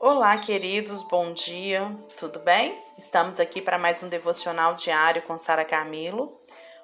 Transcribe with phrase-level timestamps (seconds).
[0.00, 2.80] Olá, queridos, bom dia, tudo bem?
[2.96, 6.40] Estamos aqui para mais um devocional diário com Sara Camilo.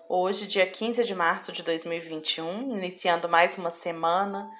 [0.08, 4.50] Hoje, dia 15 de março de 2021, iniciando mais uma semana,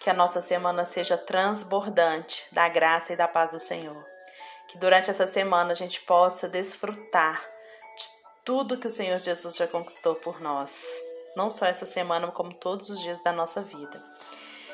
[0.00, 4.02] que a nossa semana seja transbordante da graça e da paz do Senhor.
[4.68, 7.42] Que durante essa semana a gente possa desfrutar
[7.94, 8.04] de
[8.42, 10.82] tudo que o Senhor Jesus já conquistou por nós,
[11.36, 14.02] não só essa semana, como todos os dias da nossa vida.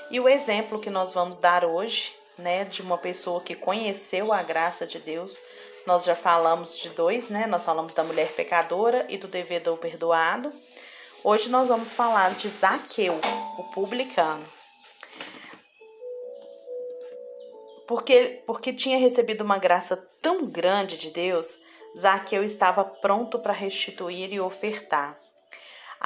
[0.09, 4.43] E o exemplo que nós vamos dar hoje né, de uma pessoa que conheceu a
[4.43, 5.41] graça de Deus.
[5.87, 7.47] Nós já falamos de dois, né?
[7.47, 10.53] Nós falamos da mulher pecadora e do devedor perdoado.
[11.23, 13.21] Hoje nós vamos falar de Zaqueu,
[13.59, 14.45] o publicano.
[17.87, 21.59] Porque, porque tinha recebido uma graça tão grande de Deus,
[21.99, 25.21] Zaqueu estava pronto para restituir e ofertar.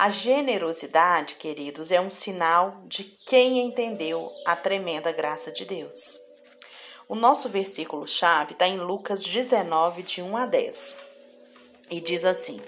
[0.01, 6.21] A generosidade, queridos, é um sinal de quem entendeu a tremenda graça de Deus.
[7.09, 10.99] O nosso versículo-chave está em Lucas 19, de 1 a 10.
[11.91, 12.61] E diz assim: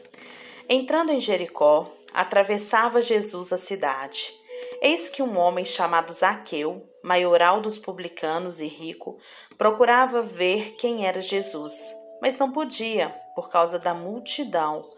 [0.68, 4.34] Entrando em Jericó, atravessava Jesus a cidade.
[4.82, 9.20] Eis que um homem chamado Zaqueu, maioral dos publicanos e rico,
[9.56, 14.90] procurava ver quem era Jesus, mas não podia, por causa da multidão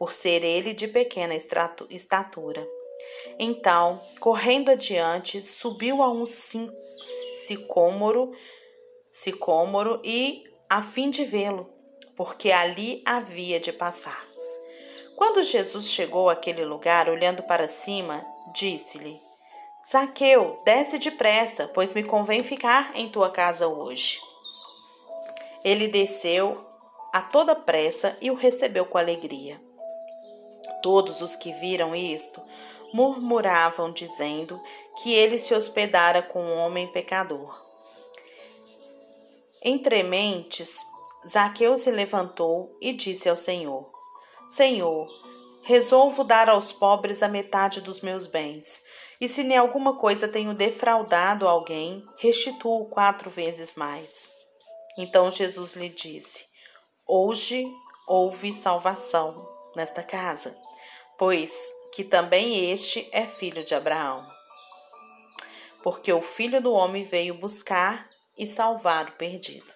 [0.00, 2.66] por ser ele de pequena estatura.
[3.38, 6.24] Então, correndo adiante, subiu a um
[7.44, 8.32] sicômoro,
[9.12, 11.68] sicômoro e a fim de vê-lo,
[12.16, 14.26] porque ali havia de passar.
[15.16, 19.20] Quando Jesus chegou àquele lugar, olhando para cima, disse-lhe:
[19.92, 24.18] Zaqueu, desce depressa, pois me convém ficar em tua casa hoje.
[25.62, 26.66] Ele desceu
[27.12, 29.60] a toda pressa e o recebeu com alegria.
[30.82, 32.42] Todos os que viram isto
[32.92, 34.60] murmuravam, dizendo
[35.02, 37.64] que ele se hospedara com um homem pecador.
[39.62, 40.78] Entre mentes,
[41.28, 43.90] Zaqueu se levantou e disse ao Senhor:
[44.52, 45.06] Senhor,
[45.62, 48.82] resolvo dar aos pobres a metade dos meus bens,
[49.20, 54.30] e se em alguma coisa tenho defraudado alguém, restituo quatro vezes mais.
[54.96, 56.46] Então Jesus lhe disse:
[57.06, 57.70] Hoje
[58.08, 60.56] houve salvação nesta casa
[61.20, 64.26] pois que também este é filho de Abraão.
[65.82, 68.08] Porque o filho do homem veio buscar
[68.38, 69.70] e salvar o perdido.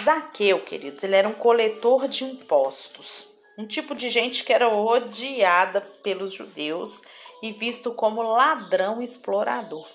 [0.00, 3.26] Zaqueu, queridos, ele era um coletor de impostos,
[3.58, 7.02] um tipo de gente que era odiada pelos judeus
[7.42, 9.88] e visto como ladrão explorador.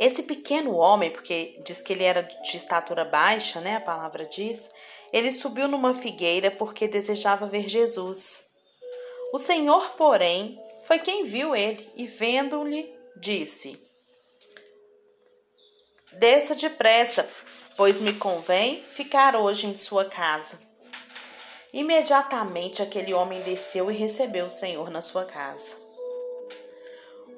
[0.00, 3.76] Esse pequeno homem, porque diz que ele era de estatura baixa, né?
[3.76, 4.66] A palavra diz,
[5.12, 8.46] ele subiu numa figueira porque desejava ver Jesus.
[9.30, 13.78] O Senhor, porém, foi quem viu ele e, vendo-lhe, disse:
[16.12, 17.28] Desça depressa,
[17.76, 20.62] pois me convém ficar hoje em sua casa.
[21.74, 25.76] Imediatamente aquele homem desceu e recebeu o Senhor na sua casa.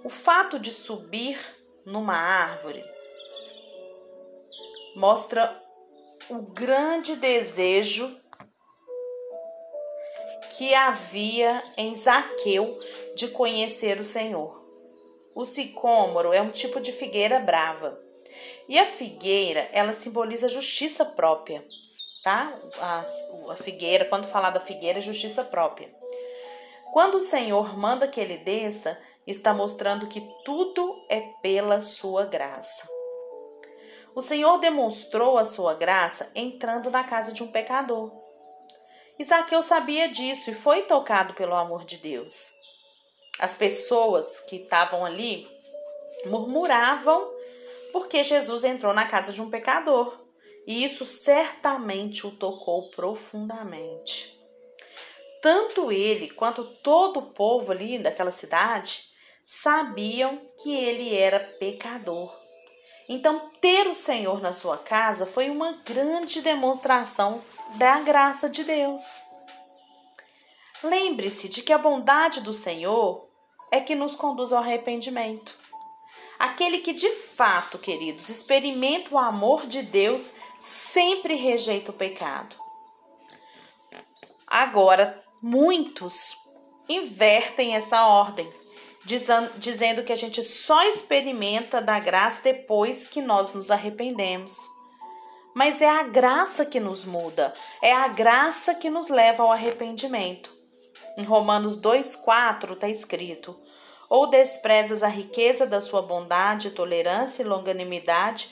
[0.05, 1.37] O fato de subir
[1.85, 2.85] numa árvore
[4.95, 5.61] mostra
[6.29, 8.21] o grande desejo
[10.51, 12.79] que havia em Zaqueu
[13.15, 14.63] de conhecer o Senhor.
[15.35, 17.99] O sicômoro é um tipo de figueira brava.
[18.69, 21.63] E a figueira, ela simboliza justiça própria,
[22.23, 22.59] tá?
[22.79, 23.05] A,
[23.53, 25.93] a figueira, quando falar da figueira, é justiça própria.
[26.93, 32.87] Quando o Senhor manda que ele desça, está mostrando que tudo é pela sua graça.
[34.15, 38.13] O Senhor demonstrou a sua graça entrando na casa de um pecador.
[39.19, 42.51] Isaqueu sabia disso e foi tocado pelo amor de Deus.
[43.39, 45.49] As pessoas que estavam ali
[46.27, 47.33] murmuravam
[47.91, 50.21] porque Jesus entrou na casa de um pecador.
[50.67, 54.42] E isso certamente o tocou profundamente.
[55.43, 59.11] Tanto ele quanto todo o povo ali daquela cidade
[59.45, 62.41] sabiam que ele era pecador
[63.09, 67.43] então, ter o Senhor na sua casa foi uma grande demonstração
[67.75, 69.23] da graça de Deus.
[70.83, 73.29] Lembre-se de que a bondade do Senhor
[73.71, 75.59] é que nos conduz ao arrependimento.
[76.39, 82.57] Aquele que de fato, queridos, experimenta o amor de Deus sempre rejeita o pecado.
[84.47, 86.37] Agora, muitos
[86.89, 88.49] invertem essa ordem
[89.05, 94.57] dizendo que a gente só experimenta da graça depois que nós nos arrependemos.
[95.55, 97.53] Mas é a graça que nos muda,
[97.83, 100.51] é a graça que nos leva ao arrependimento.
[101.19, 103.61] Em Romanos 2,4 está escrito:
[104.09, 108.51] ou desprezas a riqueza da sua bondade, tolerância e longanimidade,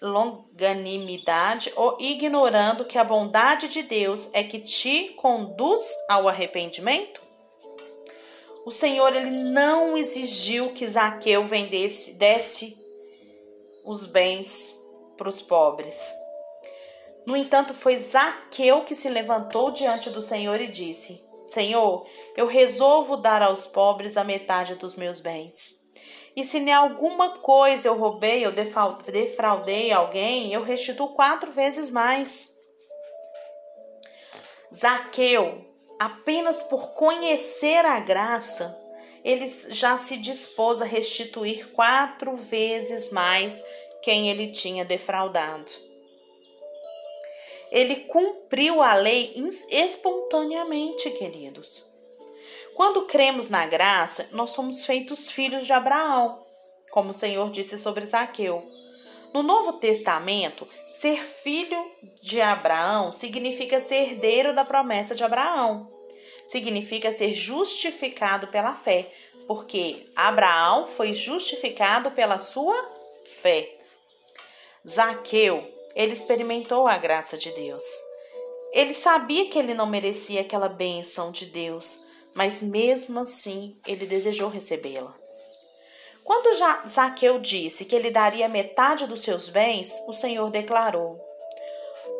[0.00, 7.20] longanimidade, ou ignorando que a bondade de Deus é que te conduz ao arrependimento?
[8.64, 12.76] O Senhor ele não exigiu que Zaqueu vendesse, desse
[13.84, 14.76] os bens
[15.16, 15.98] para os pobres.
[17.26, 22.06] No entanto, foi Zaqueu que se levantou diante do Senhor e disse: Senhor,
[22.36, 25.77] eu resolvo dar aos pobres a metade dos meus bens.
[26.38, 32.56] E se em alguma coisa eu roubei ou defraudei alguém, eu restituo quatro vezes mais.
[34.72, 35.64] Zaqueu,
[35.98, 38.80] apenas por conhecer a graça,
[39.24, 43.64] ele já se dispôs a restituir quatro vezes mais
[44.00, 45.72] quem ele tinha defraudado.
[47.68, 49.34] Ele cumpriu a lei
[49.70, 51.97] espontaneamente, queridos.
[52.74, 56.44] Quando cremos na graça, nós somos feitos filhos de Abraão,
[56.90, 58.66] como o Senhor disse sobre Zaqueu.
[59.32, 61.78] No Novo Testamento, ser filho
[62.20, 65.92] de Abraão significa ser herdeiro da promessa de Abraão.
[66.46, 69.12] Significa ser justificado pela fé,
[69.46, 72.74] porque Abraão foi justificado pela sua
[73.42, 73.76] fé.
[74.86, 77.84] Zaqueu, ele experimentou a graça de Deus.
[78.72, 82.00] Ele sabia que ele não merecia aquela bênção de Deus,
[82.38, 85.12] mas mesmo assim ele desejou recebê-la.
[86.22, 86.56] Quando
[86.88, 91.18] Zaqueu disse que ele daria metade dos seus bens, o Senhor declarou: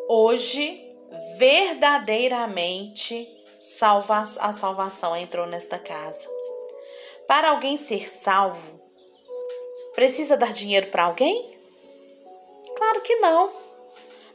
[0.08, 0.84] Hoje,
[1.38, 3.28] verdadeiramente,
[4.40, 6.28] a salvação entrou nesta casa.
[7.28, 8.82] Para alguém ser salvo,
[9.94, 11.56] precisa dar dinheiro para alguém?
[12.76, 13.52] Claro que não.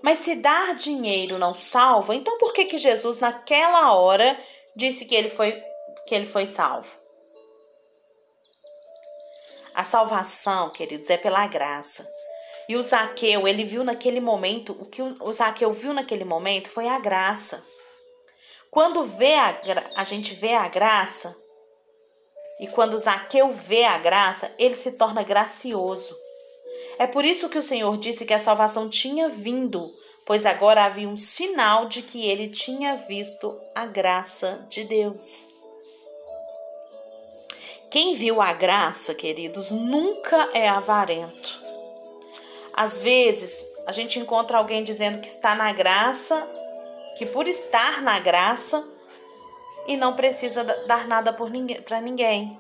[0.02, 4.40] Mas se dar dinheiro não salva, então por que que Jesus naquela hora
[4.74, 5.73] disse que ele foi
[6.06, 6.90] que ele foi salvo?
[9.74, 12.08] A salvação, queridos, é pela graça.
[12.70, 16.88] E o Zaqueu, ele viu naquele momento, o que o Zaqueu viu naquele momento foi
[16.88, 17.64] a graça.
[18.70, 19.60] Quando vê a,
[19.98, 21.36] a gente vê a graça,
[22.60, 26.16] e quando Zaqueu vê a graça, ele se torna gracioso.
[26.98, 29.92] É por isso que o Senhor disse que a salvação tinha vindo,
[30.26, 35.50] pois agora havia um sinal de que ele tinha visto a graça de Deus.
[37.90, 41.62] Quem viu a graça, queridos, nunca é avarento.
[42.74, 46.48] Às vezes, a gente encontra alguém dizendo que está na graça,
[47.18, 48.84] que por estar na graça
[49.88, 52.60] e não precisa dar nada para ninguém, ninguém.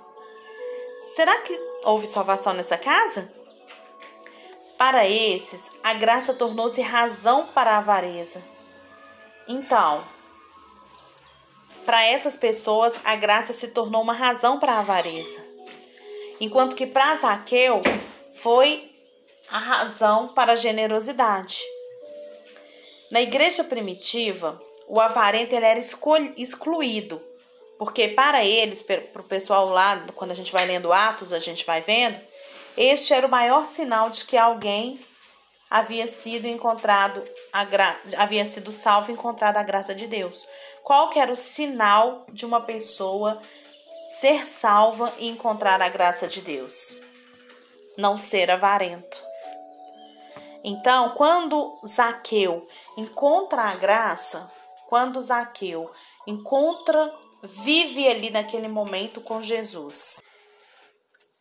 [1.15, 3.31] Será que houve salvação nessa casa?
[4.77, 8.43] Para esses, a graça tornou-se razão para a avareza.
[9.47, 10.03] Então,
[11.85, 15.37] para essas pessoas, a graça se tornou uma razão para a avareza.
[16.39, 17.81] Enquanto que para Zaqueu
[18.35, 18.91] foi
[19.49, 21.61] a razão para a generosidade.
[23.11, 25.79] Na igreja primitiva, o avarento ele era
[26.37, 27.21] excluído,
[27.77, 31.65] porque para eles, para o pessoal lá, quando a gente vai lendo Atos, a gente
[31.65, 32.19] vai vendo,
[32.75, 34.99] este era o maior sinal de que alguém
[35.69, 37.23] havia sido encontrado,
[38.17, 40.45] havia sido salvo e encontrado a graça de Deus.
[40.83, 43.41] Qual que era o sinal de uma pessoa
[44.19, 47.01] ser salva e encontrar a graça de Deus?
[47.97, 49.23] Não ser avarento.
[50.63, 54.51] Então, quando Zaqueu encontra a graça,
[54.87, 55.91] quando Zaqueu
[56.27, 60.21] encontra, vive ali naquele momento com Jesus,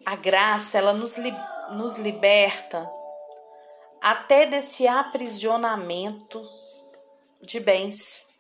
[0.05, 1.33] a graça, ela nos, li,
[1.71, 2.91] nos liberta
[4.01, 6.43] até desse aprisionamento
[7.41, 8.32] de bens.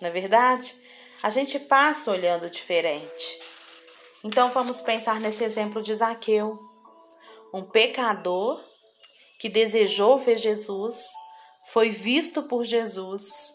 [0.00, 0.76] Não é verdade?
[1.22, 3.40] A gente passa olhando diferente.
[4.22, 6.58] Então vamos pensar nesse exemplo de Zaqueu,
[7.52, 8.62] um pecador
[9.38, 11.12] que desejou ver Jesus,
[11.72, 13.54] foi visto por Jesus,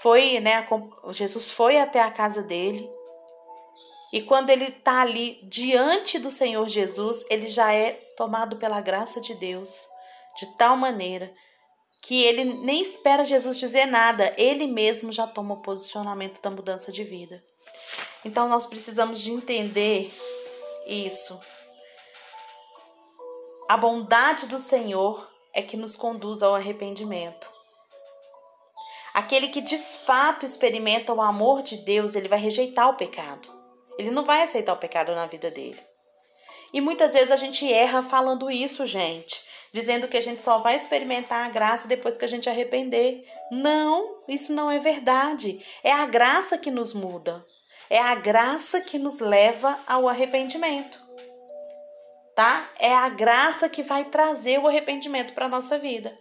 [0.00, 0.66] foi, né,
[1.10, 2.88] Jesus foi até a casa dele,
[4.12, 9.20] e quando ele está ali diante do Senhor Jesus, ele já é tomado pela graça
[9.20, 9.88] de Deus,
[10.38, 11.34] de tal maneira
[12.06, 16.92] que ele nem espera Jesus dizer nada, ele mesmo já toma o posicionamento da mudança
[16.92, 17.42] de vida.
[18.24, 20.14] Então nós precisamos de entender
[20.86, 21.40] isso.
[23.68, 27.52] A bondade do Senhor é que nos conduz ao arrependimento.
[29.12, 33.52] Aquele que de fato experimenta o amor de Deus, ele vai rejeitar o pecado.
[33.98, 35.82] Ele não vai aceitar o pecado na vida dele.
[36.72, 39.45] E muitas vezes a gente erra falando isso, gente,
[39.76, 43.30] dizendo que a gente só vai experimentar a graça depois que a gente arrepender.
[43.52, 45.62] Não, isso não é verdade.
[45.84, 47.44] É a graça que nos muda.
[47.90, 50.98] É a graça que nos leva ao arrependimento.
[52.34, 52.70] Tá?
[52.78, 56.18] É a graça que vai trazer o arrependimento para nossa vida.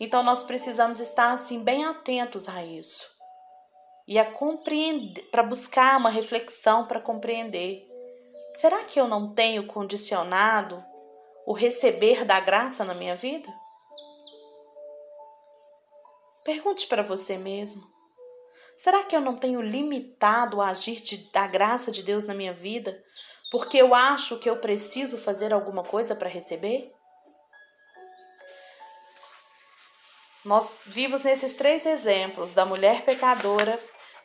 [0.00, 3.08] Então nós precisamos estar assim bem atentos a isso.
[4.08, 7.86] E a compreender, para buscar uma reflexão para compreender.
[8.56, 10.89] Será que eu não tenho condicionado
[11.46, 13.52] o receber da graça na minha vida?
[16.44, 17.82] Pergunte para você mesmo.
[18.76, 22.54] Será que eu não tenho limitado o agir de, da graça de Deus na minha
[22.54, 22.96] vida
[23.50, 26.92] porque eu acho que eu preciso fazer alguma coisa para receber?
[30.44, 33.78] Nós vimos nesses três exemplos da mulher pecadora,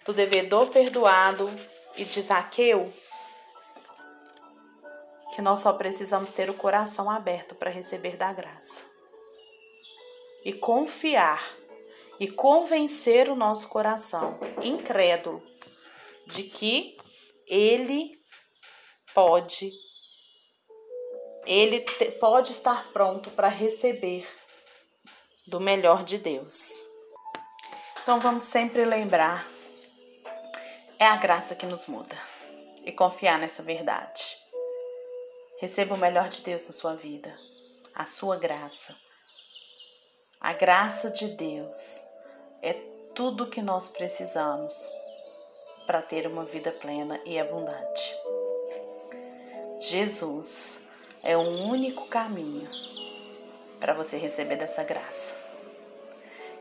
[0.05, 1.49] do devedor perdoado
[1.97, 2.93] e de Zaqueu
[5.35, 8.89] que nós só precisamos ter o coração aberto para receber da graça
[10.45, 11.43] e confiar
[12.17, 15.43] e convencer o nosso coração incrédulo
[16.25, 16.95] de que
[17.45, 18.17] ele
[19.13, 19.69] pode
[21.45, 24.25] ele te, pode estar pronto para receber
[25.45, 26.81] do melhor de Deus.
[28.01, 29.45] Então vamos sempre lembrar
[30.97, 32.17] é a graça que nos muda
[32.85, 34.44] e confiar nessa verdade.
[35.57, 37.33] Receba o melhor de Deus na sua vida,
[37.93, 38.93] a sua graça.
[40.39, 42.01] A graça de Deus
[42.61, 42.73] é
[43.13, 44.73] tudo que nós precisamos
[45.87, 48.15] para ter uma vida plena e abundante.
[49.79, 50.89] Jesus
[51.23, 52.69] é o único caminho
[53.79, 55.37] para você receber dessa graça.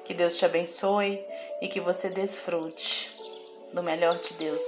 [0.04, 1.20] Que Deus te abençoe
[1.60, 3.12] e que você desfrute
[3.72, 4.62] do melhor de Deus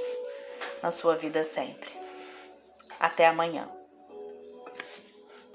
[0.83, 1.90] na sua vida sempre.
[2.99, 3.75] Até amanhã.